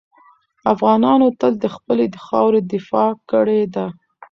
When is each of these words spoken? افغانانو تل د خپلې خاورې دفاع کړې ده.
افغانانو 0.73 1.27
تل 1.39 1.53
د 1.63 1.65
خپلې 1.75 2.05
خاورې 2.25 2.59
دفاع 2.73 3.09
کړې 3.31 3.61
ده. 3.75 3.85